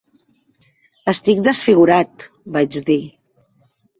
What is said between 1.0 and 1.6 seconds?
"Estic